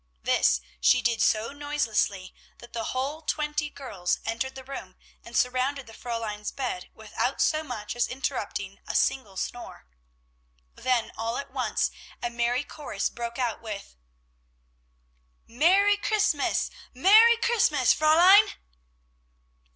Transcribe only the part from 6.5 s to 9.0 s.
bed without so much as interrupting a